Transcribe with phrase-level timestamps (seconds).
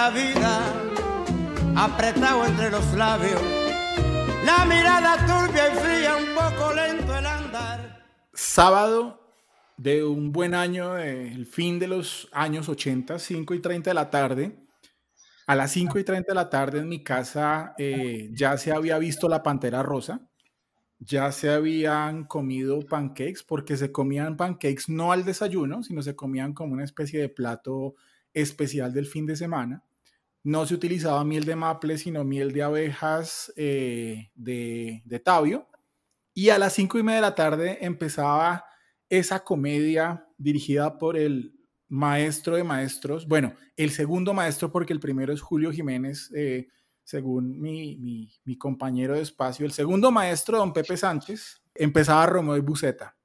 [0.00, 0.72] la vida
[1.76, 3.42] apretado entre los labios,
[4.46, 8.02] la mirada turbia y fría, un poco lento el andar.
[8.32, 9.20] Sábado
[9.76, 14.08] de un buen año, el fin de los años 80, 5 y 30 de la
[14.08, 14.66] tarde.
[15.46, 18.96] A las 5 y 30 de la tarde en mi casa eh, ya se había
[18.96, 20.26] visto la pantera rosa,
[20.98, 26.54] ya se habían comido pancakes, porque se comían pancakes no al desayuno, sino se comían
[26.54, 27.96] como una especie de plato
[28.32, 29.84] especial del fin de semana.
[30.42, 35.68] No se utilizaba miel de maple, sino miel de abejas eh, de, de tabio.
[36.34, 38.64] Y a las cinco y media de la tarde empezaba
[39.08, 45.32] esa comedia dirigida por el maestro de maestros, bueno, el segundo maestro porque el primero
[45.32, 46.68] es Julio Jiménez, eh,
[47.02, 47.96] según mi,
[48.44, 53.16] mi, compañero de espacio, el segundo maestro, don Pepe Sánchez, empezaba Romeo y Buceta,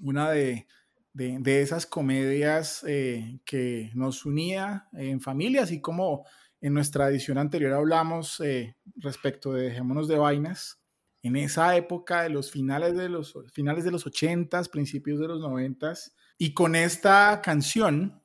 [0.00, 0.66] una de,
[1.12, 6.24] de, esas comedias eh, que nos unía en familia, así como
[6.60, 10.80] en nuestra edición anterior hablamos eh, respecto de Dejémonos de Vainas.
[11.22, 15.40] En esa época de los finales de los, finales de los 80s, principios de los
[15.40, 18.22] 90s, y con esta canción,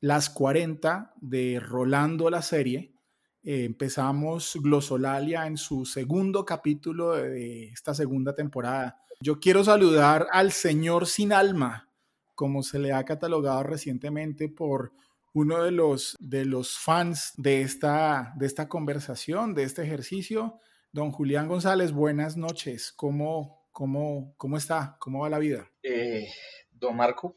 [0.00, 2.94] Las 40 de Rolando la serie,
[3.42, 8.98] eh, empezamos Glosolalia en su segundo capítulo de esta segunda temporada.
[9.20, 11.88] Yo quiero saludar al señor sin alma,
[12.34, 14.92] como se le ha catalogado recientemente por
[15.34, 20.60] uno de los, de los fans de esta, de esta conversación, de este ejercicio.
[20.92, 22.92] Don Julián González, buenas noches.
[22.92, 24.96] ¿Cómo, cómo, cómo está?
[25.00, 25.68] ¿Cómo va la vida?
[25.82, 26.28] Eh,
[26.70, 27.36] don Marco,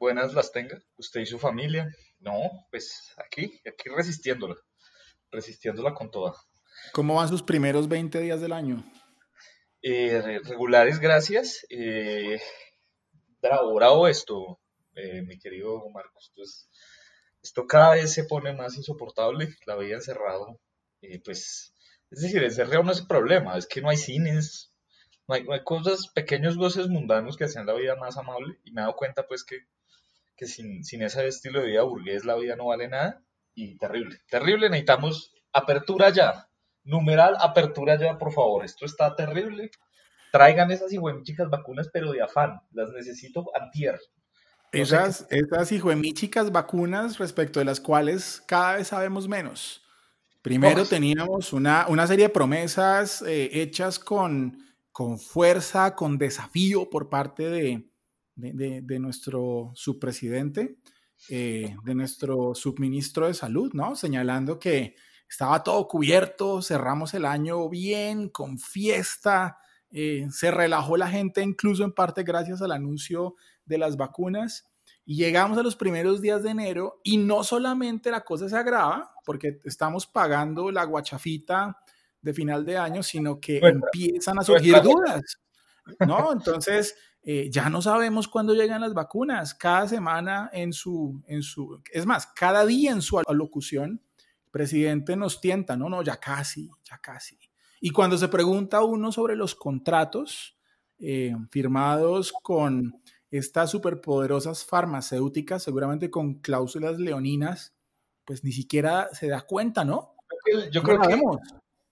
[0.00, 0.82] buenas las tenga.
[0.96, 1.88] Usted y su familia.
[2.18, 2.34] No,
[2.70, 4.56] pues aquí, aquí resistiéndola.
[5.30, 6.34] Resistiéndola con toda.
[6.92, 8.84] ¿Cómo van sus primeros 20 días del año?
[9.82, 11.64] Eh, regulares, gracias.
[11.70, 12.40] Eh,
[13.40, 14.58] bravo, bravo esto,
[14.96, 16.32] eh, mi querido Marcos.
[16.34, 16.68] Entonces,
[17.44, 20.58] esto cada vez se pone más insoportable, la vida encerrado,
[21.02, 21.74] eh, pues,
[22.10, 24.72] es decir, encerrado no es el problema, es que no hay cines,
[25.28, 28.84] no hay, cosas, pequeños goces mundanos que hacen la vida más amable, y me he
[28.84, 29.58] dado cuenta, pues, que,
[30.36, 33.22] que sin, sin ese estilo de vida burgués la vida no vale nada,
[33.54, 36.48] y terrible, terrible, necesitamos apertura ya,
[36.82, 39.70] numeral apertura ya, por favor, esto está terrible,
[40.32, 40.92] traigan esas
[41.24, 44.00] chicas vacunas, pero de afán, las necesito antier.
[44.74, 45.68] Esas, esas
[46.14, 49.82] chicas vacunas respecto de las cuales cada vez sabemos menos.
[50.42, 54.58] Primero teníamos una, una, serie de promesas eh, hechas con,
[54.92, 57.88] con fuerza, con desafío por parte de,
[58.36, 60.76] de, de, nuestro subpresidente,
[61.30, 63.96] eh, de nuestro subministro de salud, ¿no?
[63.96, 64.96] Señalando que
[65.28, 69.58] estaba todo cubierto, cerramos el año bien, con fiesta,
[69.90, 74.70] eh, se relajó la gente, incluso en parte gracias al anuncio de las vacunas.
[75.04, 79.12] Y llegamos a los primeros días de enero y no solamente la cosa se agrava,
[79.24, 81.76] porque estamos pagando la guachafita
[82.20, 85.38] de final de año, sino que empiezan a surgir dudas.
[86.06, 86.32] ¿no?
[86.32, 89.54] Entonces, eh, ya no sabemos cuándo llegan las vacunas.
[89.54, 94.02] Cada semana en su, en su, es más, cada día en su alocución,
[94.44, 97.38] el presidente nos tienta, no, no, ya casi, ya casi.
[97.80, 100.58] Y cuando se pregunta uno sobre los contratos
[100.98, 103.02] eh, firmados con
[103.38, 107.74] estas superpoderosas farmacéuticas, seguramente con cláusulas leoninas,
[108.24, 110.14] pues ni siquiera se da cuenta, ¿no?
[110.70, 111.20] Yo creo, que,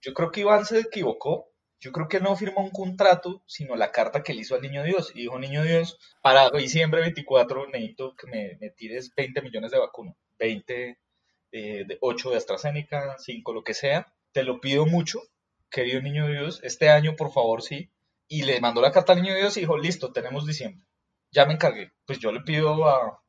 [0.01, 1.49] yo creo que Iván se equivocó.
[1.81, 4.83] Yo creo que no firmó un contrato, sino la carta que le hizo al Niño
[4.83, 5.11] Dios.
[5.13, 10.15] Y dijo, Niño Dios, para diciembre 24 necesito que me, tires 20 millones de vacunas.
[10.39, 10.97] 20,
[11.51, 14.13] eh, de 8 de AstraZeneca, 5 lo que sea.
[14.31, 15.19] Te lo pido mucho,
[15.69, 17.91] querido niño Dios, este año por favor sí.
[18.29, 20.87] Y le mandó la carta al niño Dios y dijo, listo, tenemos diciembre.
[21.33, 21.91] Ya me encargué.
[22.05, 23.21] Pues yo le pido a,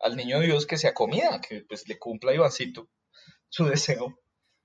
[0.00, 2.88] al niño Dios que sea comida, que pues le cumpla a Ivancito
[3.48, 4.18] su deseo.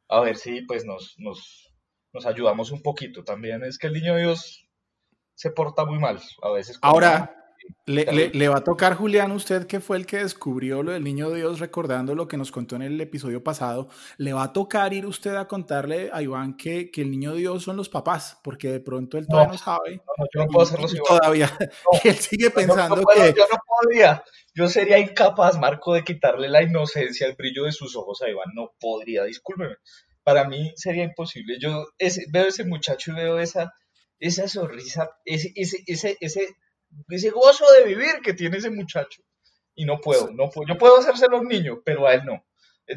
[0.09, 1.73] A ver si pues nos, nos,
[2.13, 3.23] nos ayudamos un poquito.
[3.23, 4.67] También es que el niño Dios
[5.33, 6.77] se porta muy mal a veces.
[6.81, 7.42] Ahora,
[7.85, 11.59] le, va a tocar, Julián, usted que fue el que descubrió lo del niño Dios,
[11.59, 15.35] recordando lo que nos contó en el episodio pasado, le va a tocar ir usted
[15.35, 19.17] a contarle a Iván que, que el niño Dios son los papás, porque de pronto
[19.17, 20.01] él todavía no, sabe.
[20.33, 21.49] yo no puedo hacerlo Todavía.
[22.03, 23.33] él sigue pensando que.
[23.35, 24.23] Yo no podría.
[24.55, 28.51] Yo sería incapaz, Marco, de quitarle la inocencia, el brillo de sus ojos a Iván.
[28.53, 29.75] No podría, discúlpeme.
[30.23, 31.57] Para mí sería imposible.
[31.59, 31.85] Yo
[32.31, 33.73] veo ese muchacho y veo esa,
[34.19, 36.55] esa sonrisa, ese, ese, ese, ese
[37.09, 39.21] ese gozo de vivir que tiene ese muchacho.
[39.75, 40.67] Y no puedo, no puedo.
[40.67, 42.45] Yo puedo hacérselo a un niño, pero a él no.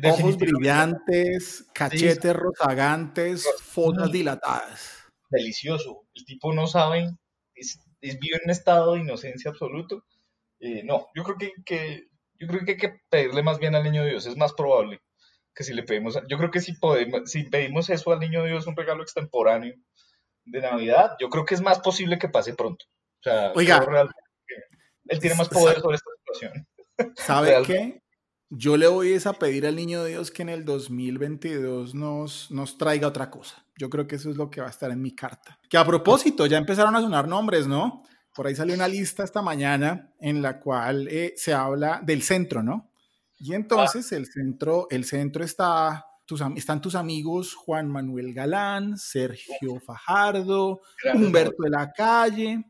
[0.05, 5.05] Ojos brillantes, cachetes rozagantes, fotos dilatadas.
[5.31, 6.07] Delicioso.
[6.15, 7.09] El tipo no sabe,
[7.55, 10.05] es, vive en un estado de inocencia absoluto.
[10.59, 12.09] Eh, no, yo creo que,
[12.39, 15.01] Yo creo que hay que pedirle más bien al niño Dios, es más probable
[15.57, 18.67] que si le pedimos, yo creo que si podemos, si pedimos eso al niño Dios,
[18.67, 19.75] un regalo extemporáneo
[20.45, 22.85] de Navidad, yo creo que es más posible que pase pronto.
[23.27, 23.85] Sea, Oiga,
[25.09, 26.67] él tiene más poder sobre esta situación.
[27.17, 28.03] ¿Sabe qué?
[28.51, 33.09] Yo le voy a pedir al niño Dios que en el 2022 nos, nos traiga
[33.09, 33.65] otra cosa.
[33.77, 35.59] Yo creo que eso es lo que va a estar en mi carta.
[35.69, 38.05] Que a propósito, ya empezaron a sonar nombres, ¿no?
[38.33, 42.63] Por ahí salió una lista esta mañana en la cual eh, se habla del centro,
[42.63, 42.93] ¿no?
[43.41, 49.81] Y entonces el centro, el centro está, tus, están tus amigos Juan Manuel Galán, Sergio
[49.85, 50.83] Fajardo,
[51.13, 52.65] Humberto de la Calle.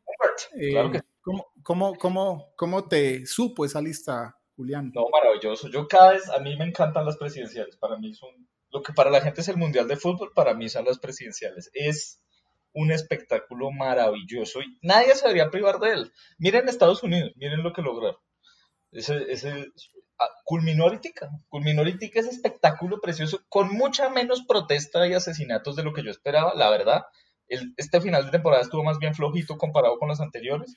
[0.70, 1.00] Claro que...
[1.20, 4.92] ¿cómo, cómo, cómo, ¿Cómo te supo esa lista, Julián?
[4.94, 5.68] No, maravilloso.
[5.68, 7.76] Yo cada vez, a mí me encantan las presidenciales.
[7.76, 8.30] Para mí son,
[8.70, 11.70] lo que para la gente es el Mundial de Fútbol, para mí son las presidenciales.
[11.72, 12.20] Es
[12.76, 16.12] un espectáculo maravilloso y nadie se debería privar de él.
[16.38, 18.20] Miren Estados Unidos, miren lo que lograron.
[18.92, 19.72] Ese, ese
[20.18, 25.84] ah, culminó ahorita, culminó ahorita ese espectáculo precioso con mucha menos protesta y asesinatos de
[25.84, 27.06] lo que yo esperaba, la verdad.
[27.48, 30.74] El, este final de temporada estuvo más bien flojito comparado con los anteriores,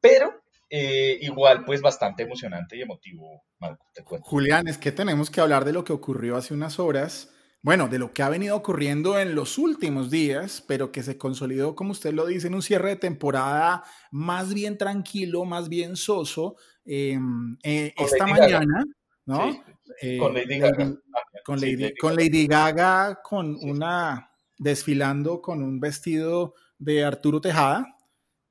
[0.00, 4.28] pero eh, igual pues bastante emocionante y emotivo, Marco, te cuento.
[4.28, 7.34] Julián, es que tenemos que hablar de lo que ocurrió hace unas horas
[7.64, 11.74] bueno, de lo que ha venido ocurriendo en los últimos días, pero que se consolidó,
[11.74, 16.56] como usted lo dice, en un cierre de temporada más bien tranquilo, más bien soso,
[16.84, 18.84] em, eh, esta mañana,
[19.24, 19.64] ¿no?
[20.02, 20.94] Eh, con Lady Gaga.
[21.42, 27.96] con, Lady, Gaga, con una, desfilando con un vestido de Arturo Tejada,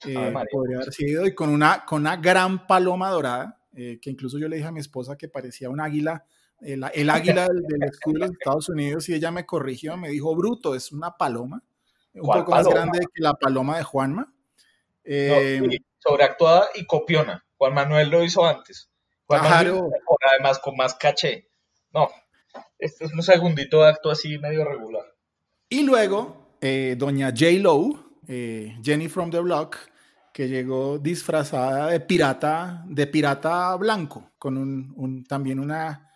[0.05, 4.47] eh, podría haber sido, y con una, con una gran paloma dorada, que incluso yo
[4.47, 6.23] le dije a mi esposa que parecía un águila
[6.63, 10.91] el, águila del, escudo de Estados Unidos y ella me corrigió, me dijo, bruto, es
[10.91, 11.61] una paloma,
[12.13, 14.33] un poco más grande que la paloma de Juanma.
[15.03, 15.61] Eh,
[15.99, 17.45] sobreactuada y copiona.
[17.57, 18.89] Juan Manuel lo hizo antes.
[19.25, 19.89] Juan claro.
[20.31, 21.49] además con más caché.
[21.91, 22.09] No,
[22.77, 25.12] este es un segundito de acto así medio regular.
[25.73, 27.53] Y luego, eh, doña J.
[27.59, 27.97] Lowe,
[28.27, 29.75] eh, Jenny from the Block,
[30.31, 36.11] que llegó disfrazada de pirata, de pirata blanco, con un también una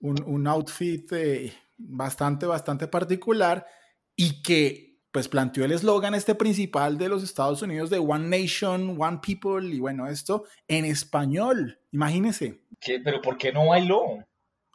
[0.00, 3.66] un, outfit eh, bastante, bastante particular
[4.16, 8.96] y que pues planteó el eslogan este principal de los Estados Unidos de One Nation,
[8.98, 12.62] One People y bueno, esto en español, imagínese.
[12.80, 12.98] ¿Qué?
[12.98, 14.24] ¿Pero por qué no bailó?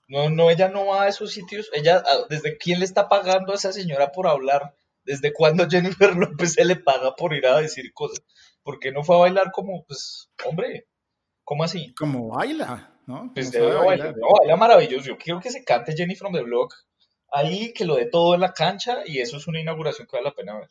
[0.07, 1.69] No, no, ella no va a esos sitios.
[1.73, 4.75] Ella, ah, ¿desde quién le está pagando a esa señora por hablar?
[5.03, 8.23] ¿Desde cuándo Jennifer López se le paga por ir a decir cosas?
[8.63, 10.87] ¿Por qué no fue a bailar como, pues, hombre?
[11.43, 11.93] ¿Cómo así?
[11.95, 12.97] Como baila.
[13.05, 13.31] ¿no?
[13.33, 15.05] Pues baila, maravilloso.
[15.05, 16.73] Yo quiero que se cante Jenny from the Block
[17.31, 20.29] ahí, que lo dé todo en la cancha y eso es una inauguración que vale
[20.29, 20.69] la pena ver.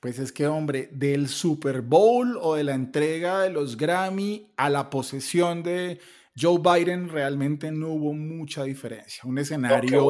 [0.00, 4.70] Pues es que, hombre, del Super Bowl o de la entrega de los Grammy a
[4.70, 6.00] la posesión de
[6.36, 9.22] Joe Biden realmente no hubo mucha diferencia.
[9.24, 10.08] Un escenario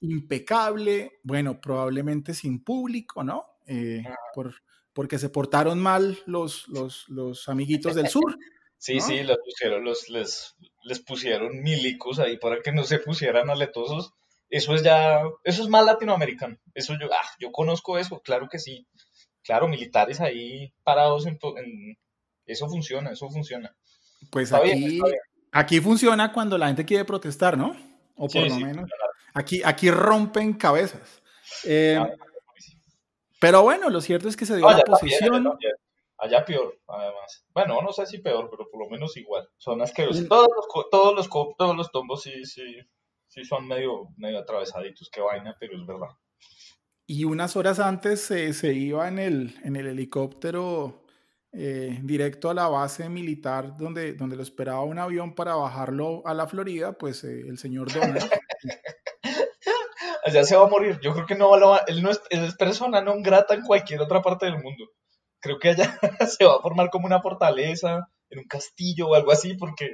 [0.00, 3.46] impecable, bueno, probablemente sin público, ¿no?
[3.66, 4.02] Eh,
[4.34, 4.54] por,
[4.92, 8.36] porque se portaron mal los, los, los amiguitos del sur.
[8.82, 13.48] Sí, sí, los pusieron, los, les, les pusieron milicos ahí para que no se pusieran
[13.48, 14.12] aletosos.
[14.50, 16.58] Eso es ya, eso es más latinoamericano.
[16.74, 18.88] Eso yo, ah, yo conozco eso, claro que sí.
[19.44, 21.38] Claro, militares ahí parados en,
[22.44, 23.72] eso funciona, eso funciona.
[24.32, 25.00] Pues aquí,
[25.52, 27.76] aquí funciona cuando la gente quiere protestar, ¿no?
[28.16, 28.90] O por lo menos.
[29.34, 31.22] Aquí, aquí rompen cabezas.
[31.64, 31.98] Eh,
[33.40, 35.56] pero bueno, lo cierto es que se dio la posición.
[36.18, 37.44] Allá peor, además.
[37.52, 39.48] Bueno, no sé si peor, pero por lo menos igual.
[39.56, 40.28] Son asquerosos.
[40.28, 41.28] Todos los, todos los,
[41.58, 42.76] todos los tombos sí, sí,
[43.26, 46.10] sí son medio, medio atravesaditos, qué vaina, pero es verdad.
[47.06, 51.01] Y unas horas antes se iba en el, en el helicóptero
[51.52, 56.34] eh, directo a la base militar donde, donde lo esperaba un avión para bajarlo a
[56.34, 58.28] la Florida, pues eh, el señor Donald.
[60.24, 60.98] Allá se va a morir.
[61.02, 64.00] Yo creo que no, va él no es, él es persona no grata en cualquier
[64.00, 64.86] otra parte del mundo
[65.42, 65.98] creo que allá
[66.38, 69.90] se va a formar como una fortaleza, en un castillo o algo así, porque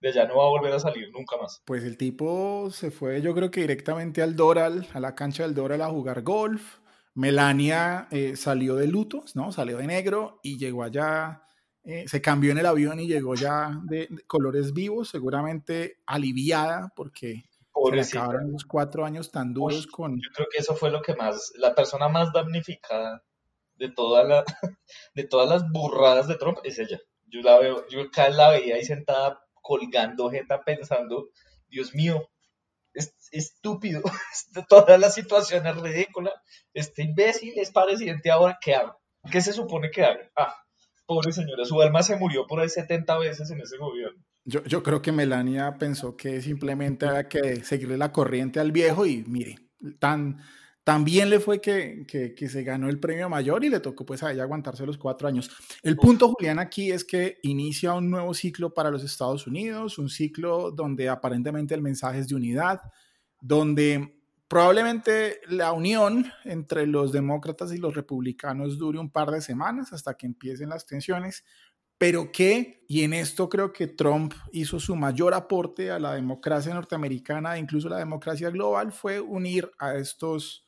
[0.00, 1.60] de allá no va a volver a salir nunca más.
[1.64, 5.54] Pues el tipo se fue, yo creo que directamente al Doral, a la cancha del
[5.54, 6.78] Doral a jugar golf.
[7.20, 9.52] Melania eh, salió de luto, ¿no?
[9.52, 11.42] Salió de negro y llegó allá,
[11.84, 17.44] eh, se cambió en el avión y llegó ya de, colores vivos, seguramente aliviada porque
[18.02, 20.16] se acabaron los cuatro años tan duros con...
[20.16, 23.22] Yo creo que eso fue lo que más, la persona más damnificada
[23.74, 24.44] de, toda la,
[25.14, 27.00] de todas las burradas de Trump es ella.
[27.26, 31.28] Yo la veo, yo acá la veía ahí sentada colgando jeta pensando,
[31.68, 32.30] Dios mío,
[33.00, 34.02] es estúpido,
[34.68, 36.32] toda la situación es ridícula,
[36.72, 38.96] este imbécil es presidente ahora, ¿qué hago?
[39.30, 40.30] ¿Qué se supone que haga?
[40.36, 40.54] Ah,
[41.06, 44.22] pobre señora, su alma se murió por ahí 70 veces en ese gobierno.
[44.44, 49.04] Yo, yo creo que Melania pensó que simplemente había que seguirle la corriente al viejo
[49.04, 49.56] y mire,
[49.98, 50.40] tan,
[50.84, 54.32] también le fue que, que, se ganó el premio mayor y le tocó pues a
[54.32, 55.50] ella aguantarse los cuatro años.
[55.82, 60.08] El punto, Julián, aquí es que inicia un nuevo ciclo para los Estados Unidos, un
[60.08, 62.80] ciclo donde aparentemente el mensaje es de unidad,
[63.40, 69.92] donde probablemente la unión entre los demócratas y los republicanos dure un par de semanas
[69.92, 71.44] hasta que empiecen las tensiones,
[72.00, 76.74] pero que, y en esto creo que Trump hizo su mayor aporte a la democracia
[76.74, 80.66] norteamericana, incluso la democracia global, fue unir a estos,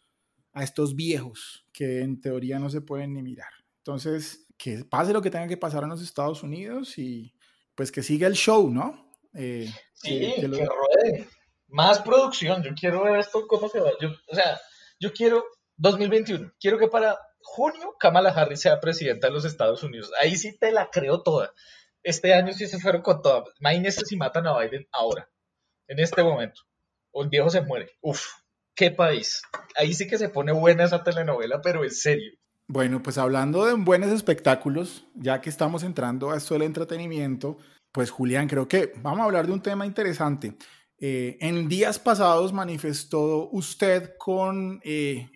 [0.53, 3.53] a estos viejos que en teoría no se pueden ni mirar.
[3.79, 7.35] Entonces, que pase lo que tenga que pasar en los Estados Unidos y
[7.75, 9.11] pues que siga el show, ¿no?
[9.35, 11.29] Eh, sí, que, ruede
[11.73, 13.91] más producción, yo quiero ver esto cómo se va.
[14.01, 14.61] Yo, o sea,
[15.01, 15.45] yo quiero
[15.77, 20.13] 2021, quiero que para junio Kamala Harris sea presidenta de los Estados Unidos.
[20.21, 21.53] Ahí sí te la creo toda.
[22.03, 23.45] Este año sí se fueron con toda.
[23.59, 25.29] Imagínense si matan a Biden ahora,
[25.89, 26.63] en este momento.
[27.11, 27.91] O el viejo se muere.
[28.01, 28.27] Uf,
[28.75, 29.43] qué país.
[29.77, 32.33] Ahí sí que se pone buena esa telenovela, pero en serio.
[32.69, 37.59] Bueno, pues hablando de buenos espectáculos, ya que estamos entrando a esto del entretenimiento,
[37.93, 40.57] pues Julián, creo que vamos a hablar de un tema interesante.
[40.99, 45.31] Eh, en días pasados manifestó usted con, eh,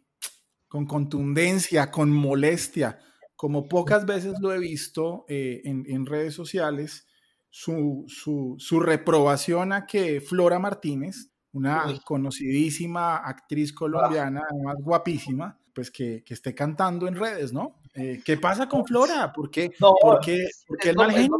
[0.68, 3.00] con contundencia, con molestia,
[3.34, 7.06] como pocas veces lo he visto eh, en, redes sociales,
[7.50, 16.22] su, su, reprobación a que Flora Martínez, una conocidísima actriz colombiana, además guapísima, pues que,
[16.24, 17.80] que, esté cantando en redes, ¿no?
[17.94, 19.32] ¿Qué pasa con Flora?
[19.32, 21.38] ¿Por qué, ¿por qué, por qué el mal genio?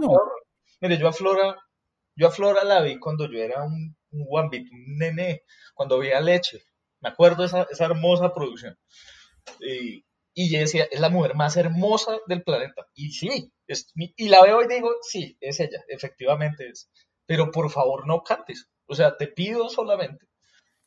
[0.81, 1.57] Mire, yo a Flora,
[2.15, 5.43] yo a Flora la vi cuando yo era un un un nene,
[5.75, 6.63] cuando veía leche.
[7.01, 8.79] Me acuerdo esa, esa hermosa producción.
[9.61, 10.05] Y,
[10.35, 12.87] y yo decía, es la mujer más hermosa del planeta.
[12.95, 16.91] Y sí, es, y la veo y digo, sí, es ella, efectivamente es.
[17.27, 18.69] Pero por favor no cantes.
[18.87, 20.27] O sea, te pido solamente.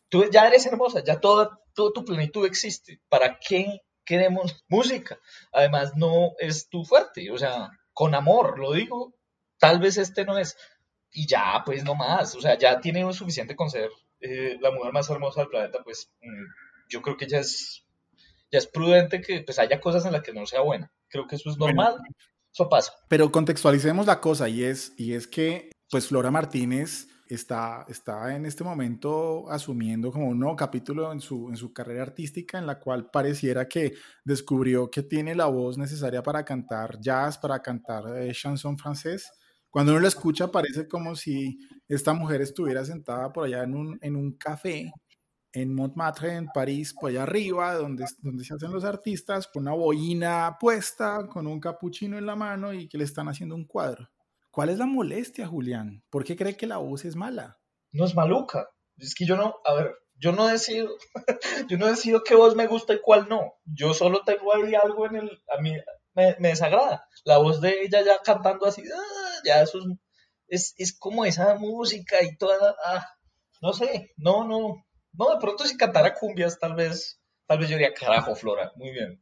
[0.09, 3.01] Tú ya eres hermosa, ya toda, tu plenitud existe.
[3.09, 5.19] ¿Para qué queremos música?
[5.51, 7.31] Además, no es tu fuerte.
[7.31, 9.13] O sea, con amor, lo digo.
[9.59, 10.55] Tal vez este no es
[11.11, 13.89] y ya, pues no más, o sea, ya tiene suficiente con ser
[14.19, 16.45] eh, la mujer más hermosa del planeta, pues mm,
[16.89, 17.85] yo creo que ya es,
[18.51, 20.91] ya es prudente que pues haya cosas en las que no sea buena.
[21.07, 21.97] Creo que eso es normal,
[22.53, 22.93] eso pasa.
[23.07, 28.45] Pero contextualicemos la cosa y es, y es que pues Flora Martínez está, está en
[28.45, 32.79] este momento asumiendo como un nuevo capítulo en su, en su carrera artística en la
[32.79, 33.93] cual pareciera que
[34.25, 39.31] descubrió que tiene la voz necesaria para cantar jazz, para cantar eh, chanson francés
[39.69, 43.99] cuando uno lo escucha parece como si esta mujer estuviera sentada por allá en un,
[44.01, 44.91] en un café
[45.51, 49.73] en Montmartre, en París, por allá arriba, donde, donde se hacen los artistas, con una
[49.73, 54.07] boina puesta, con un capuchino en la mano y que le están haciendo un cuadro.
[54.51, 56.03] ¿Cuál es la molestia, Julián?
[56.09, 57.59] ¿Por qué cree que la voz es mala?
[57.91, 58.69] No es maluca.
[58.97, 60.89] Es que yo no, a ver, yo no decido,
[61.69, 63.53] yo no decido qué voz me gusta y cuál no.
[63.65, 65.73] Yo solo tengo ahí algo en el, a mí
[66.13, 67.07] me, desagrada.
[67.23, 69.41] La voz de ella ya cantando así, ¡ah!
[69.45, 69.79] ya eso
[70.47, 73.05] es, es, como esa música y toda, ah,
[73.61, 77.77] no sé, no, no, no, de pronto si cantara cumbias tal vez, tal vez yo
[77.77, 79.21] diría, carajo, Flora, muy bien.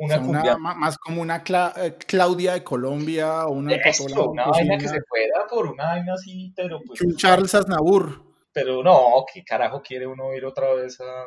[0.00, 0.56] Una, cumbia.
[0.56, 1.42] más como una
[1.76, 6.12] eh, Claudia de Colombia o una Eso, una vaina que se pueda por una vaina
[6.14, 7.00] así, pero pues.
[7.00, 8.22] Un Charles Aznavour.
[8.52, 11.26] Pero no, ¿qué carajo quiere uno ir otra vez a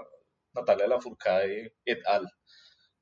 [0.54, 2.28] Natalia Lafourcade et al?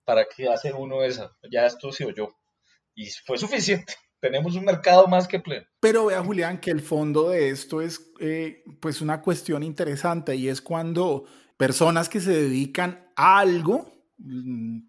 [0.03, 1.35] ¿Para qué hace uno esa?
[1.51, 2.29] Ya esto se oyó.
[2.95, 5.65] Y fue suficiente tenemos un mercado más que pleno.
[5.79, 10.49] Pero vea, Julián, que el fondo de esto es eh, pues una cuestión interesante y
[10.49, 11.25] es cuando
[11.57, 13.98] personas que se dedican a algo,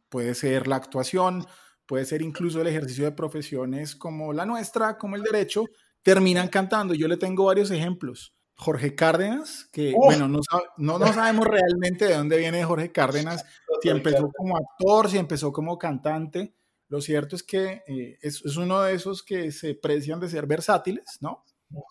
[0.09, 1.47] puede ser la actuación,
[1.87, 5.65] puede ser incluso el ejercicio de profesiones como la nuestra, como el derecho,
[6.03, 6.95] terminan cantando.
[6.95, 8.35] Yo le tengo varios ejemplos.
[8.57, 10.41] Jorge Cárdenas, que bueno, no,
[10.77, 13.43] no, no, sabemos realmente de dónde viene Jorge Cárdenas,
[13.83, 16.55] si empezó como actor, si empezó como cantante,
[16.91, 21.19] lo cierto es que eh, es, uno de esos que se precian de ser versátiles,
[21.21, 21.45] ¿no?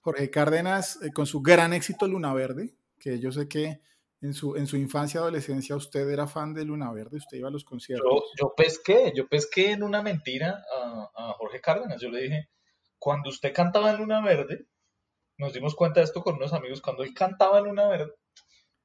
[0.03, 3.81] Jorge Cárdenas, eh, con su gran éxito Luna Verde, que yo sé que
[4.21, 7.47] en su, en su infancia y adolescencia usted era fan de Luna Verde, usted iba
[7.47, 8.09] a los conciertos.
[8.11, 12.01] Yo, yo pesqué, yo pesqué en una mentira a, a, Jorge Cárdenas.
[12.01, 12.49] Yo le dije,
[12.97, 14.67] cuando usted cantaba en Luna Verde,
[15.38, 18.13] nos dimos cuenta de esto con unos amigos, cuando él cantaba en Luna Verde,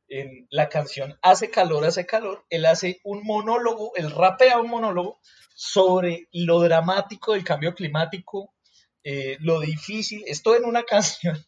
[0.06, 5.20] en la canción Hace calor, hace calor, él hace un monólogo, él rapea un monólogo
[5.54, 8.54] sobre lo dramático del cambio climático,
[9.02, 11.44] eh, lo difícil, esto en una canción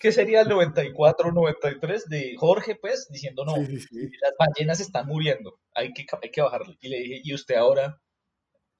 [0.00, 6.06] que sería el 94-93 de Jorge, pues, diciendo, no, las ballenas están muriendo, hay que,
[6.22, 6.76] hay que bajarle.
[6.80, 8.00] Y le dije, ¿y usted ahora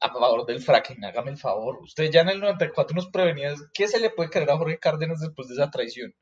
[0.03, 1.79] a favor del fracking, hágame el favor.
[1.83, 5.21] Usted ya en el 94 nos prevenía, ¿qué se le puede creer a Jorge Cárdenas
[5.21, 6.13] después de esa traición?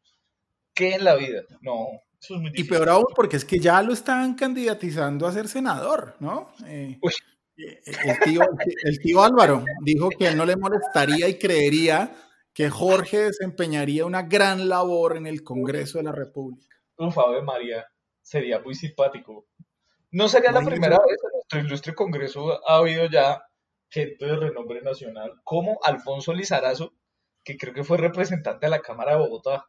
[0.74, 1.42] ¿Qué en la vida?
[1.62, 1.88] No,
[2.20, 2.66] eso es muy difícil.
[2.66, 6.52] Y peor aún, porque es que ya lo están candidatizando a ser senador, ¿no?
[6.66, 6.98] Eh,
[7.56, 8.42] eh, el, tío,
[8.84, 12.14] el tío Álvaro dijo que él no le molestaría y creería
[12.60, 16.76] que Jorge desempeñaría una gran labor en el Congreso de la República.
[16.98, 17.86] Un Fabio María,
[18.20, 19.46] sería muy simpático.
[20.10, 23.42] No sería la primera vez en nuestro ilustre Congreso ha habido ya
[23.88, 26.92] gente de renombre nacional, como Alfonso Lizarazo,
[27.42, 29.64] que creo que fue representante de la Cámara de Bogotá.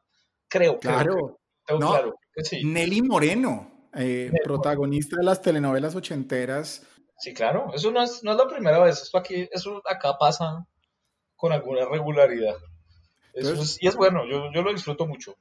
[0.49, 1.39] Creo, claro.
[1.65, 2.15] claro
[2.61, 6.85] Nelly Moreno, eh, protagonista de las telenovelas ochenteras.
[7.19, 10.67] Sí, claro, eso no es, no es la primera vez, esto aquí, eso acá pasa
[11.37, 12.57] con alguna regularidad.
[13.33, 15.35] Y es bueno, yo, yo lo disfruto mucho.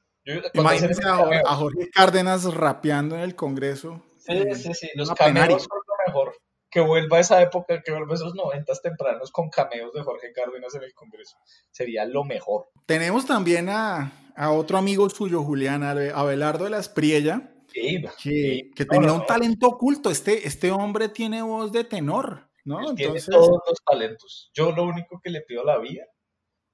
[0.55, 4.03] imagínense a, Jorge Cárdenas rapeando en el Congreso.
[4.19, 6.35] Sí, sí, sí, los cameos son lo mejor
[6.71, 10.75] que vuelva esa época, que vuelva a esos noventas tempranos con cameos de Jorge Cárdenas
[10.77, 11.37] en el Congreso.
[11.71, 12.69] Sería lo mejor.
[12.87, 14.13] Tenemos también a,
[14.53, 20.11] otro amigo suyo, Julián, Abelardo de la Espriella, que, que tenía un talento oculto.
[20.11, 22.91] Este, este hombre tiene voz de tenor, ¿no?
[22.91, 23.27] Entonces...
[23.27, 24.51] Tiene todos los talentos.
[24.55, 26.07] Yo lo único que le pido a la vida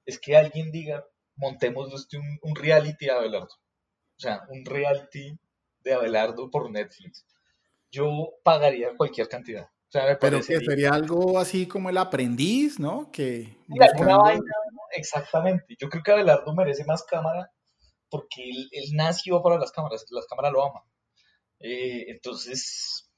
[0.07, 3.53] es que alguien diga, montemos este un, un reality de Abelardo.
[3.53, 5.37] O sea, un reality
[5.81, 7.23] de Abelardo por Netflix.
[7.91, 9.69] Yo pagaría cualquier cantidad.
[10.19, 13.09] Pero que sería algo así como el aprendiz, ¿no?
[13.11, 13.57] Que
[14.91, 15.75] exactamente.
[15.79, 17.51] Yo creo que Abelardo merece más cámara
[18.09, 20.83] porque él, nació para las cámaras, las cámaras lo aman.
[21.59, 23.09] Eh, entonces,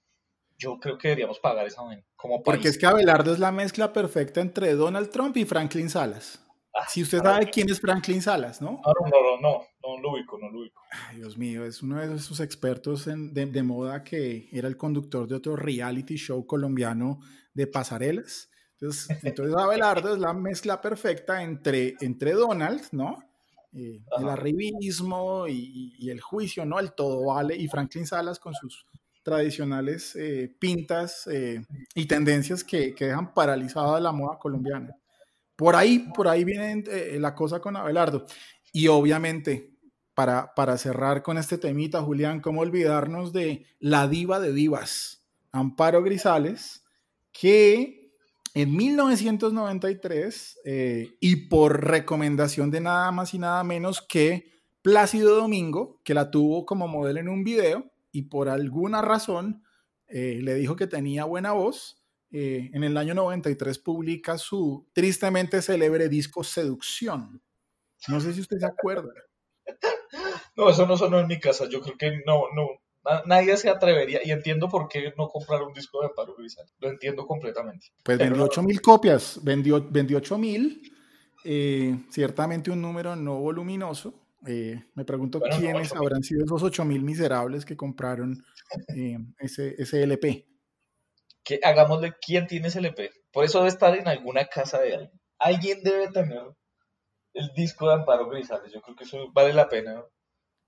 [0.57, 1.81] yo creo que deberíamos pagar esa
[2.15, 6.39] como Porque es que Abelardo es la mezcla perfecta entre Donald Trump y Franklin Salas.
[6.73, 8.79] Ah, si usted sabe quién es Franklin Salas, ¿no?
[8.85, 10.81] No, no, no, no, no lo ubico, no lo ubico.
[10.91, 15.35] Ay, Dios mío, es uno de esos expertos de, moda que era el conductor de
[15.35, 17.19] otro reality show colombiano
[17.53, 18.49] de pasarelas.
[18.73, 23.17] Entonces, entonces Abelardo es la mezcla perfecta entre, entre Donald, ¿no?
[23.73, 26.79] Eh, el arribismo y, el juicio, ¿no?
[26.79, 28.85] El todo vale, y Franklin Salas con sus
[29.23, 34.95] tradicionales eh, pintas eh, y tendencias que, que dejan paralizada la moda colombiana.
[35.59, 38.25] Por ahí, por ahí viene eh, la cosa con Abelardo.
[38.71, 39.73] Y obviamente,
[40.13, 46.01] para, para cerrar con este temita, Julián, ¿cómo olvidarnos de la diva de divas, Amparo
[46.01, 46.85] Grisales,
[47.33, 48.13] que
[48.53, 55.99] en 1993, eh, y por recomendación de nada más y nada menos que Plácido Domingo,
[56.05, 59.61] que la tuvo como modelo en un video, y por alguna razón
[60.07, 61.98] eh, le dijo que tenía buena voz,
[62.31, 67.41] eh, en el año 93 publica su tristemente célebre disco Seducción.
[68.07, 69.09] No sé si usted se acuerda.
[70.55, 71.69] No, eso no sonó en mi casa.
[71.69, 72.67] Yo creo que no, no,
[73.25, 76.73] nadie se atrevería y entiendo por qué no comprar un disco de Amparo Grisales.
[76.79, 77.87] Lo entiendo completamente.
[78.03, 80.81] Pues vendió 8 mil copias, vendió, vendió 8 mil,
[81.45, 84.13] eh, ciertamente un número no voluminoso.
[84.45, 88.43] Eh, me pregunto quiénes habrán sido esos 8 mil miserables que compraron
[89.39, 90.48] ese, ese LP
[91.43, 93.11] que hagámosle quién tiene ese LP.
[93.31, 95.21] Por eso debe estar en alguna casa de alguien.
[95.39, 96.43] Alguien debe tener
[97.33, 98.71] el disco de Amparo Grisales.
[98.71, 99.99] Yo creo que eso vale la pena.
[99.99, 100.11] O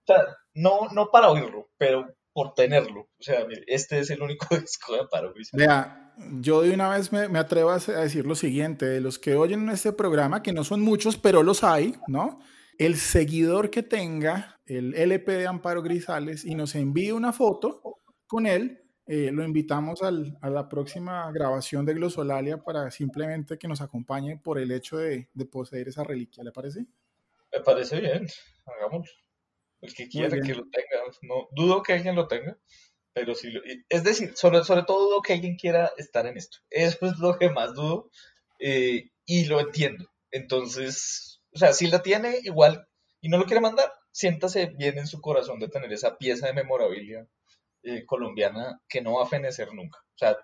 [0.05, 3.01] sea, no, no para oírlo, pero por tenerlo.
[3.01, 5.67] O sea, este es el único disco de Amparo Grisales.
[5.67, 9.35] Vea, yo de una vez me, me, atrevo a decir lo siguiente, de los que
[9.35, 12.39] oyen este programa, que no son muchos, pero los hay, ¿no?
[12.77, 17.81] El seguidor que tenga el LP de Amparo Grisales y nos envíe una foto
[18.27, 18.80] con él,
[19.13, 24.37] eh, lo invitamos al, a la próxima grabación de Glosolalia para simplemente que nos acompañe
[24.37, 26.85] por el hecho de, de poseer esa reliquia, ¿le parece?
[27.51, 28.25] Me parece bien,
[28.65, 29.11] hagámoslo.
[29.81, 32.57] El que quiera que lo tenga, no dudo que alguien lo tenga,
[33.11, 33.51] pero sí,
[33.89, 36.59] es decir, sobre, sobre todo dudo que alguien quiera estar en esto.
[36.69, 38.11] Eso es lo que más dudo
[38.59, 40.09] eh, y lo entiendo.
[40.31, 42.87] Entonces, o sea, si la tiene, igual,
[43.19, 46.53] y no lo quiere mandar, siéntase bien en su corazón de tener esa pieza de
[46.53, 47.27] memorabilia
[47.83, 49.99] eh, colombiana que no va a fenecer nunca.
[49.99, 50.37] O sea,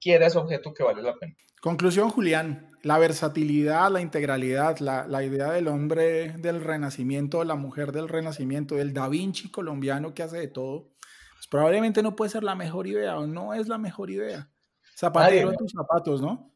[0.00, 1.34] quiera ese objeto que vale la pena.
[1.60, 7.92] Conclusión, Julián, la versatilidad, la integralidad, la, la, idea del hombre del renacimiento, la mujer
[7.92, 10.90] del renacimiento, del Da Vinci colombiano que hace de todo,
[11.34, 14.50] pues probablemente no puede ser la mejor idea o no es la mejor idea.
[14.96, 16.50] Zapatero en tus zapatos, ¿no?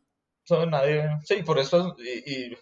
[0.69, 2.59] nadie, sí, por eso, y, y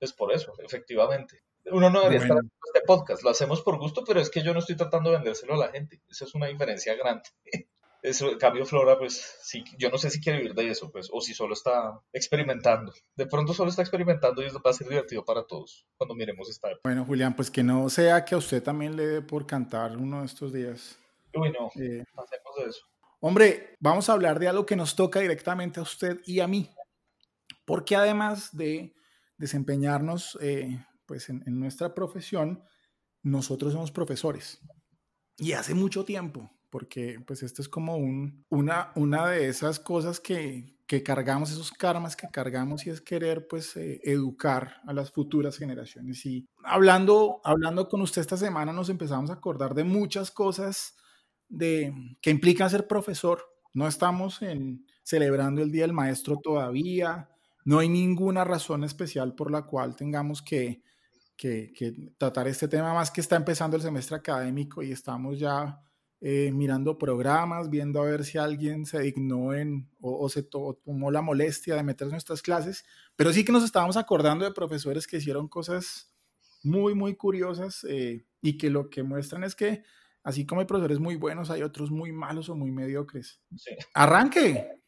[0.00, 1.41] es por eso, efectivamente.
[1.66, 4.52] Uno no debería estar haciendo este podcast, lo hacemos por gusto, pero es que yo
[4.52, 6.00] no estoy tratando de vendérselo a la gente.
[6.08, 7.28] Esa es una diferencia grande.
[8.02, 11.08] Eso, en cambio, Flora, pues, sí, yo no sé si quiere vivir de eso, pues,
[11.12, 12.92] o si solo está experimentando.
[13.14, 16.50] De pronto solo está experimentando y eso va a ser divertido para todos cuando miremos
[16.50, 16.80] esta época.
[16.82, 20.18] Bueno, Julián, pues que no sea que a usted también le dé por cantar uno
[20.18, 20.98] de estos días.
[21.32, 22.86] Uy, no, eh, hacemos eso.
[23.20, 26.68] Hombre, vamos a hablar de algo que nos toca directamente a usted y a mí.
[27.64, 28.94] porque además de
[29.38, 32.64] desempeñarnos eh, pues en, nuestra profesión,
[33.22, 34.62] nosotros somos profesores.
[35.36, 40.20] Y hace mucho tiempo, porque pues esto es como un, una, una de esas cosas
[40.20, 45.10] que, que cargamos, esos karmas que cargamos y es querer pues eh, educar a las
[45.10, 46.24] futuras generaciones.
[46.24, 50.96] Y hablando, hablando con usted esta semana nos empezamos a acordar de muchas cosas
[51.46, 53.44] de, que implican ser profesor.
[53.74, 57.28] No estamos en, celebrando el Día del Maestro todavía,
[57.66, 60.82] no hay ninguna razón especial por la cual tengamos que,
[61.42, 65.82] que, tratar este tema, más que está empezando el semestre académico y estamos ya
[66.20, 71.20] eh, mirando programas, viendo a ver si alguien se dignó en, o, se tomó la
[71.20, 72.84] molestia de meterse en nuestras clases,
[73.16, 76.14] pero sí que nos estábamos acordando de profesores que hicieron cosas
[76.62, 79.82] muy, muy curiosas eh, y que lo que muestran es que
[80.22, 83.40] así como hay profesores muy buenos, hay otros muy malos o muy mediocres.
[83.94, 84.81] Arranque.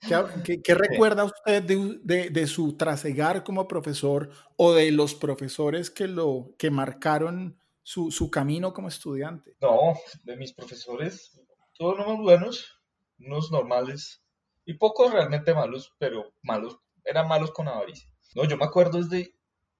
[0.00, 6.70] ¿Qué, recuerda usted de, su trasegar como profesor o de los profesores que, lo, que
[6.70, 9.56] marcaron su, camino como estudiante?
[9.60, 11.40] No, de mis profesores,
[11.74, 12.80] todos unos buenos,
[13.18, 14.22] unos normales
[14.64, 18.10] y pocos realmente malos, pero malos, eran malos con avaricia.
[18.34, 19.34] No, yo me acuerdo desde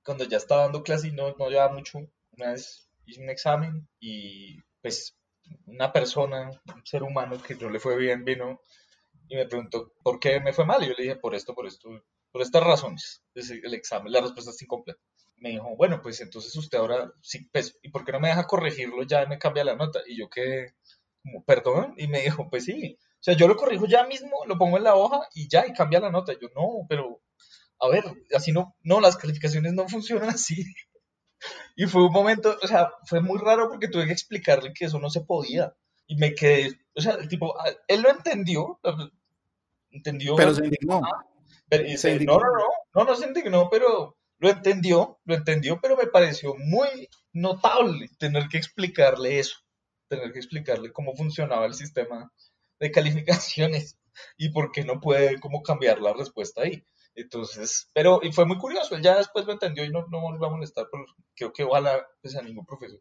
[0.04, 1.98] cuando ya estaba dando clase y no, no llevaba mucho,
[2.32, 5.16] una vez hice un examen y pues
[5.66, 8.60] una persona, un ser humano que no le fue bien, vino
[9.28, 10.82] y me preguntó por qué me fue mal.
[10.82, 11.88] Y yo le dije, por esto, por esto,
[12.30, 13.22] por estas razones.
[13.34, 15.00] Es el examen, la respuesta es incompleta.
[15.36, 18.46] Me dijo, bueno, pues entonces usted ahora, sí, pues, ¿y por qué no me deja
[18.46, 20.00] corregirlo ya me cambia la nota?
[20.06, 20.74] Y yo quedé
[21.22, 22.98] como, perdón, y me dijo, pues sí.
[23.00, 25.72] O sea, yo lo corrijo ya mismo, lo pongo en la hoja y ya, y
[25.72, 26.32] cambia la nota.
[26.40, 27.20] Yo, no, pero,
[27.80, 30.64] a ver, así no, no, las calificaciones no funcionan así.
[31.76, 34.98] Y fue un momento, o sea, fue muy raro porque tuve que explicarle que eso
[34.98, 35.74] no se podía.
[36.06, 38.80] Y me quedé, o sea, el tipo, ah, él lo entendió,
[39.90, 40.36] entendió.
[40.36, 41.00] Pero se indignó.
[41.00, 46.54] No, no, no, no, no se indignó, pero lo entendió, lo entendió, pero me pareció
[46.56, 49.58] muy notable tener que explicarle eso,
[50.08, 52.30] tener que explicarle cómo funcionaba el sistema
[52.78, 53.98] de calificaciones
[54.36, 56.84] y por qué no puede como cambiar la respuesta ahí.
[57.14, 60.38] Entonces, pero y fue muy curioso, él ya después lo entendió y no, no me
[60.38, 63.00] va a molestar, pero creo que ojalá pues, a ningún profesor.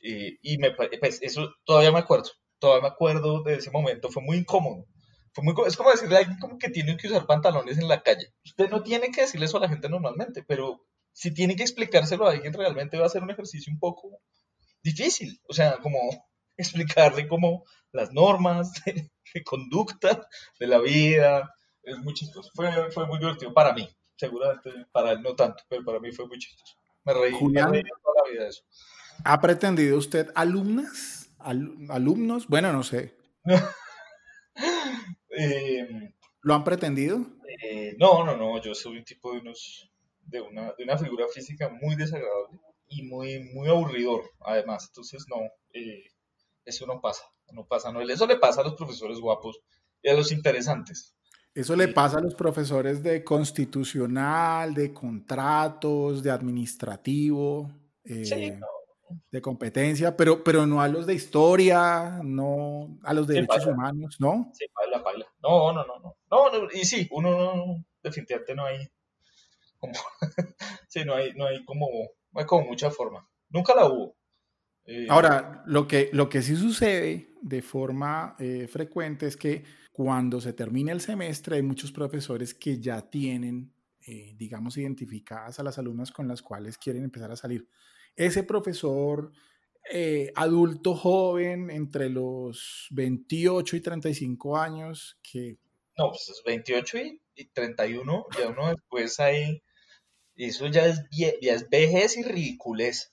[0.00, 2.30] y me, pues eso todavía me acuerdo,
[2.60, 4.86] todavía me acuerdo de ese momento, fue muy incómodo.
[5.32, 8.02] Fue muy, es como decirle a alguien como que tiene que usar pantalones en la
[8.02, 8.32] calle.
[8.44, 12.26] Usted no tiene que decirle eso a la gente normalmente, pero si tiene que explicárselo
[12.26, 14.20] a alguien realmente va a ser un ejercicio un poco
[14.82, 15.40] difícil.
[15.48, 15.98] O sea, como
[16.56, 22.50] explicarle como las normas de, de conducta de la vida, es muy chistoso.
[22.54, 23.88] Fue, fue muy divertido para mí.
[24.16, 26.76] Seguramente para él no tanto, pero para mí fue muy chistoso.
[27.04, 28.62] Me reí, Julián, me toda la vida de eso.
[29.24, 31.19] ¿Ha pretendido usted alumnas?
[31.40, 32.46] ¿Alumnos?
[32.48, 33.14] Bueno, no sé.
[35.36, 37.26] eh, ¿Lo han pretendido?
[37.62, 38.60] Eh, no, no, no.
[38.60, 39.90] Yo soy un tipo de, unos,
[40.22, 44.86] de, una, de una figura física muy desagradable y muy, muy aburridor, además.
[44.88, 45.36] Entonces, no,
[45.72, 46.04] eh,
[46.64, 47.24] eso no pasa.
[47.52, 48.00] No pasa, no.
[48.00, 49.60] Eso le pasa a los profesores guapos
[50.02, 51.14] y a los interesantes.
[51.52, 57.68] Eso le pasa a los profesores de constitucional, de contratos, de administrativo,
[58.04, 58.58] eh,
[59.30, 64.16] de competencia, pero, pero no a los de historia, no a los de derechos humanos,
[64.18, 64.50] ¿no?
[64.54, 65.26] Sí, baila, baila.
[65.42, 66.68] No, no, no, no, no.
[66.72, 68.90] y sí, uno no, definitivamente no hay
[69.78, 69.94] como,
[70.88, 71.86] sí, no hay, no hay como,
[72.32, 73.28] no hay como mucha forma.
[73.48, 74.16] Nunca la hubo.
[74.84, 80.40] Eh, Ahora, lo que, lo que sí sucede de forma eh, frecuente es que cuando
[80.40, 83.72] se termina el semestre hay muchos profesores que ya tienen,
[84.06, 87.68] eh, digamos, identificadas a las alumnas con las cuales quieren empezar a salir.
[88.16, 89.32] Ese profesor
[90.34, 95.58] adulto joven entre los 28 y 35 años que...
[95.96, 99.62] No, pues 28 y, y 31, ya uno después hay...
[100.36, 103.12] Eso ya es, ya es vejez y ridiculez.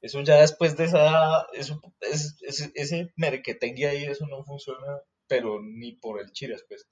[0.00, 2.36] Eso ya después de esa, eso, es,
[2.74, 6.86] ese merquetengue ahí, eso no funciona, pero ni por el chiras, pues.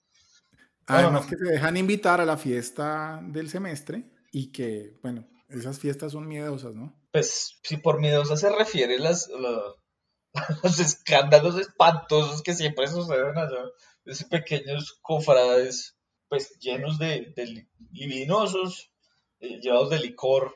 [0.86, 6.12] Además que se dejan invitar a la fiesta del semestre y que, bueno, esas fiestas
[6.12, 6.94] son miedosas, ¿no?
[7.12, 9.28] Pues si por miedosas se refiere las,
[10.62, 13.64] los escándalos espantosos que siempre suceden allá,
[14.04, 15.96] esos pequeños cofrades,
[16.28, 18.92] pues llenos de, de libidinosos,
[19.40, 20.54] eh, llevados de licor,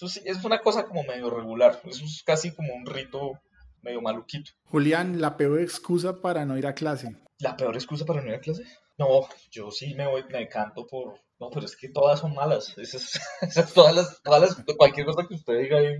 [0.00, 1.80] eso es una cosa como medio regular.
[1.84, 3.40] Eso es casi como un rito
[3.82, 4.52] medio maluquito.
[4.66, 7.16] Julián, ¿la peor excusa para no ir a clase?
[7.40, 8.62] ¿La peor excusa para no ir a clase?
[8.98, 11.20] No, yo sí me voy, me canto por...
[11.38, 12.76] No, pero es que todas son malas.
[12.76, 13.20] Esas,
[13.74, 15.98] todas las, todas cualquier cosa que usted diga ahí.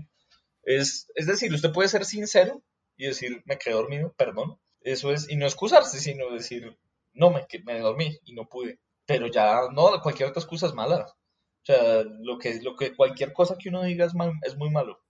[0.65, 2.61] Es, es decir, usted puede ser sincero
[2.97, 4.59] y decir, me quedé dormido, perdón.
[4.81, 6.77] Eso es, y no excusarse, sino decir,
[7.13, 8.81] no, me, me dormí y no pude.
[9.07, 11.07] pero ya no, cualquier otra excusa es mala.
[11.07, 15.01] O sea, lo que, lo que cualquier cosa que uno diga es, es muy malo.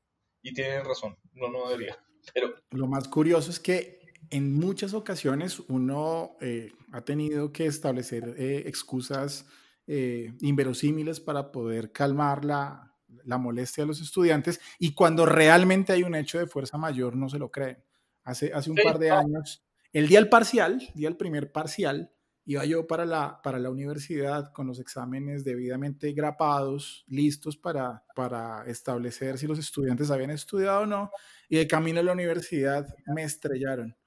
[0.42, 1.98] Y tienen razón, no, no debería.
[2.34, 2.54] Pero...
[2.70, 3.97] Lo más curioso es que
[4.30, 9.46] en muchas ocasiones uno eh, ha tenido que establecer eh, excusas
[9.86, 16.02] eh, inverosímiles para poder calmar la, la, molestia de los estudiantes y cuando realmente hay
[16.02, 17.82] un hecho de fuerza mayor no se lo creen.
[18.24, 22.12] Hace, hace un par de años, el día del parcial, día del primer parcial,
[22.48, 28.64] iba yo para la, para la universidad con los exámenes debidamente grapados, listos para, para
[28.66, 31.10] establecer si los estudiantes habían estudiado o no,
[31.48, 33.97] y de camino a la universidad me estrellaron.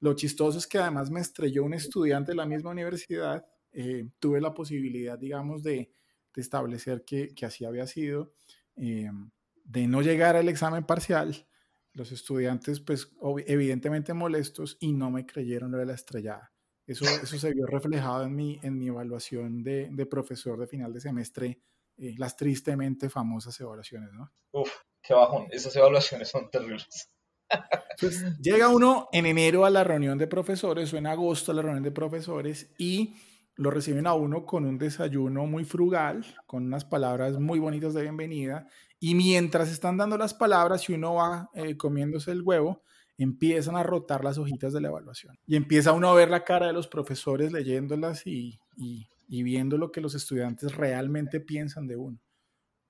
[0.00, 3.46] Lo chistoso es que además me estrelló un estudiante de la misma universidad.
[3.72, 5.92] Eh, tuve la posibilidad, digamos, de,
[6.36, 8.32] establecer que, que, así había sido,
[8.76, 9.10] eh,
[9.64, 11.46] de no llegar al examen parcial.
[11.92, 13.12] Los estudiantes, pues,
[13.46, 16.52] evidentemente molestos y no me creyeron lo de la estrellada.
[16.86, 20.92] Eso, eso se vio reflejado en mi, en mi evaluación de, de profesor de final
[20.92, 21.60] de semestre,
[21.98, 24.32] eh, las tristemente famosas evaluaciones, ¿no?
[24.52, 24.70] Uf,
[25.02, 25.46] qué bajón.
[25.50, 27.10] Esas evaluaciones son terribles.
[28.40, 31.82] Llega uno en enero a la reunión de profesores o en agosto a la reunión
[31.82, 33.14] de profesores y
[33.56, 38.02] lo reciben a uno con un desayuno muy frugal, con unas palabras muy bonitas de
[38.02, 38.66] bienvenida.
[38.98, 42.82] Y mientras están dando las palabras y uno va eh, comiéndose el huevo,
[43.18, 45.38] empiezan a rotar las hojitas de la evaluación.
[45.46, 48.58] Y empieza uno a ver la cara de los profesores leyéndolas y
[49.28, 52.18] viendo lo que los estudiantes realmente piensan de uno.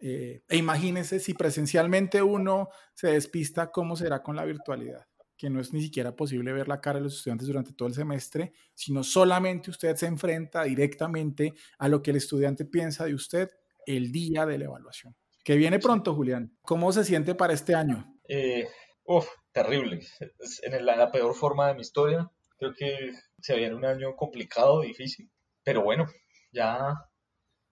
[0.01, 5.07] Eh, e imagínense si presencialmente uno se despista, ¿cómo será con la virtualidad?
[5.37, 7.95] Que no es ni siquiera posible ver la cara de los estudiantes durante todo el
[7.95, 13.51] semestre, sino solamente usted se enfrenta directamente a lo que el estudiante piensa de usted
[13.87, 15.15] el día de la evaluación.
[15.45, 16.57] Que viene pronto, Julián.
[16.63, 18.19] ¿Cómo se siente para este año?
[18.29, 18.69] Eh,
[19.05, 20.01] uf, terrible.
[20.39, 22.31] Es en la peor forma de mi historia.
[22.59, 25.31] Creo que se viene un año complicado, difícil.
[25.63, 26.07] Pero bueno,
[26.53, 26.95] ya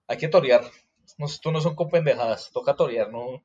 [0.07, 0.63] hay que torear
[1.17, 3.43] no, esto no son con pendejadas, toca torear, no,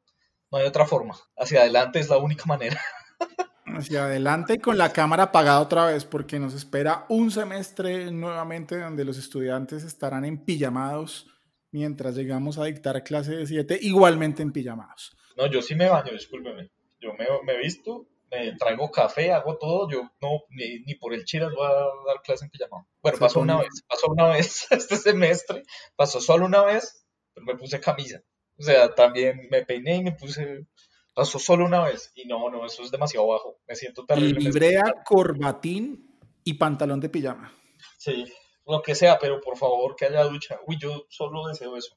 [0.50, 1.14] no hay otra forma.
[1.36, 2.80] Hacia adelante es la única manera.
[3.66, 9.04] Hacia adelante con la cámara apagada otra vez, porque nos espera un semestre nuevamente donde
[9.04, 11.26] los estudiantes estarán en pijamados
[11.72, 15.16] mientras llegamos a dictar clase de 7, igualmente en pijamados.
[15.36, 16.70] No, yo sí me baño, discúlpeme.
[17.00, 19.90] Yo me, me visto, me traigo café, hago todo.
[19.90, 22.86] Yo no, ni, por el chiras voy a dar clase en pijamado.
[23.02, 25.64] Bueno, pasó una vez, pasó una vez este semestre,
[25.96, 27.03] pasó solo una vez
[27.34, 28.22] pero me puse camisa.
[28.56, 30.66] O sea, también me peiné y me puse.
[31.14, 32.12] Pasó solo una vez.
[32.14, 33.58] Y no, no, eso es demasiado bajo.
[33.66, 34.40] Me siento terrible.
[34.40, 37.52] Librea, corbatín y pantalón de pijama.
[37.98, 38.24] Sí,
[38.66, 40.58] lo que sea, pero por favor que haya ducha.
[40.66, 41.96] Uy, yo solo deseo eso.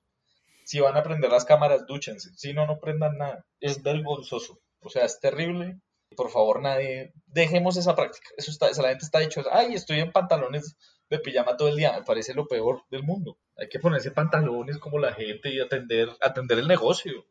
[0.65, 2.31] Si van a prender las cámaras, dúchense.
[2.35, 3.45] Si no, no prendan nada.
[3.59, 4.59] Es vergonzoso.
[4.81, 5.79] O sea, es terrible.
[6.15, 7.13] Por favor, nadie.
[7.25, 8.29] Dejemos esa práctica.
[8.37, 10.75] Eso está, la gente está dicho, ay, estoy en pantalones
[11.09, 13.37] de pijama todo el día, me parece lo peor del mundo.
[13.55, 17.25] Hay que ponerse pantalones como la gente y atender, atender el negocio.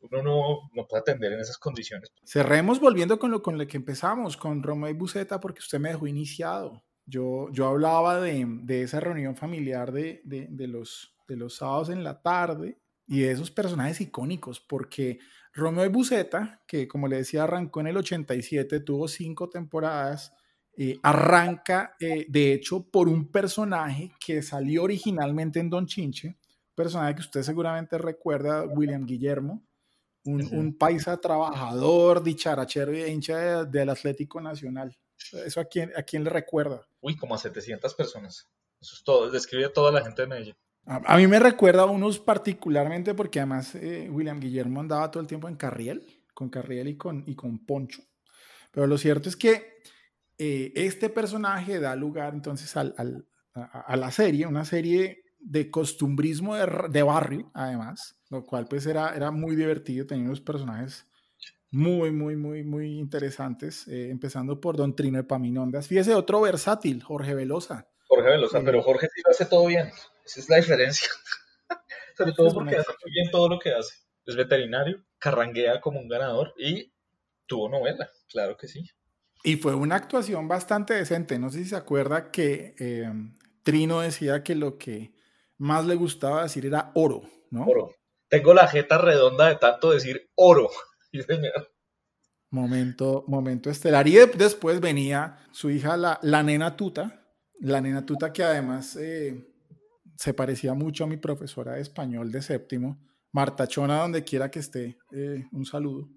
[0.00, 2.12] Uno no, no puede atender en esas condiciones.
[2.24, 5.88] Cerremos volviendo con lo, con lo que empezamos, con Romeo y Buceta, porque usted me
[5.88, 6.84] dejó iniciado.
[7.06, 11.88] Yo, yo hablaba de, de esa reunión familiar de, de, de, los, de los sábados
[11.88, 15.20] en la tarde y de esos personajes icónicos, porque
[15.52, 20.34] Romeo y Buceta, que como le decía arrancó en el 87, tuvo cinco temporadas,
[20.78, 26.36] eh, arranca, eh, de hecho, por un personaje que salió originalmente en Don Chinche,
[26.74, 29.62] personaje que usted seguramente recuerda, William Guillermo,
[30.24, 34.94] un, paisa trabajador, dicharachero y hincha del Atlético Nacional.
[35.44, 36.86] ¿Eso a quién, a quién le recuerda?
[37.00, 38.46] Uy, como a 700 personas.
[38.80, 40.56] Eso es todo, describe a toda la gente de Medellín.
[40.84, 45.26] A, mí me recuerda a unos particularmente porque además eh, William Guillermo andaba todo el
[45.26, 48.02] tiempo en Carriel, con Carriel y con, y con Poncho.
[48.70, 49.78] Pero lo cierto es que
[50.38, 56.56] eh, este personaje da lugar entonces al, al, a, la serie, una serie de costumbrismo
[56.56, 61.06] de, de, barrio, además, lo cual pues era, era muy divertido, tenía unos personajes
[61.70, 65.88] muy, muy, muy, muy interesantes, eh, empezando por Don Trino de Paminondas.
[65.88, 67.88] Fíjese, otro versátil, Jorge Velosa.
[68.06, 69.90] Jorge Velosa, pero Jorge sí lo hace todo bien,
[70.24, 71.08] esa es la diferencia.
[72.16, 73.94] Sobre todo porque hace muy bien todo lo que hace.
[74.24, 76.92] Es veterinario, carranguea como un ganador y
[77.46, 78.88] tuvo novela, claro que sí.
[79.46, 81.38] Y fue una actuación bastante decente.
[81.38, 83.08] No sé si se acuerda que eh,
[83.62, 85.12] Trino decía que lo que
[85.56, 87.64] más le gustaba decir era oro, ¿no?
[87.64, 87.94] Oro.
[88.28, 90.68] Tengo la jeta redonda de tanto decir oro.
[92.50, 94.08] Momento, momento estelar.
[94.08, 97.24] Y después venía su hija, la, la nena Tuta.
[97.60, 99.46] La nena Tuta que además eh,
[100.16, 103.00] se parecía mucho a mi profesora de español de séptimo.
[103.30, 106.08] Marta Chona, donde quiera que esté, eh, un saludo.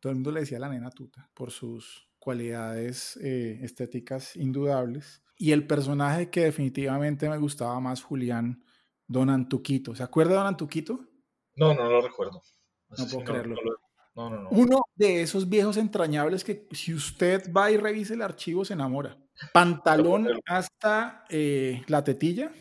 [0.00, 5.22] Todo el mundo le decía la nena Tuta por sus cualidades eh, estéticas indudables.
[5.38, 8.62] Y el personaje que definitivamente me gustaba más, Julián,
[9.06, 9.94] Don Antuquito.
[9.94, 11.00] ¿Se acuerda de Don Antuquito?
[11.54, 12.42] No, no lo recuerdo.
[12.90, 13.56] No, puedo creerlo.
[14.14, 18.20] No, no, no, Uno de esos viejos entrañables que si usted va y revisa el
[18.20, 19.16] archivo se enamora.
[19.54, 22.52] Pantalón hasta eh, la tetilla,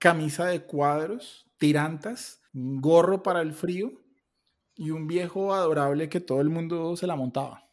[0.00, 3.92] camisa de cuadros, tirantas, gorro para el frío
[4.74, 7.64] y un viejo adorable que todo el mundo se la montaba.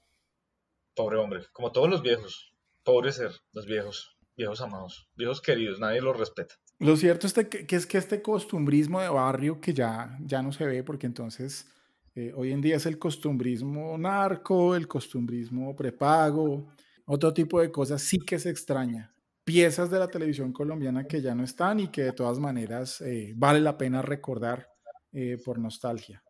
[0.96, 2.54] Pobre hombre, como todos los viejos.
[2.84, 6.56] Pobre ser, los viejos, viejos amados, viejos queridos, nadie los respeta.
[6.80, 10.66] Lo cierto es que, es que este costumbrismo de barrio que ya, ya no se
[10.66, 11.68] ve, porque entonces
[12.16, 16.74] eh, hoy en día es el costumbrismo narco, el costumbrismo prepago,
[17.06, 19.14] otro tipo de cosas sí que se extraña.
[19.44, 23.34] Piezas de la televisión colombiana que ya no están y que de todas maneras eh,
[23.36, 24.68] vale la pena recordar
[25.12, 26.24] eh, por nostalgia.